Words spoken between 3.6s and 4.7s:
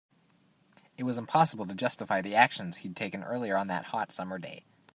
that hot, summer day.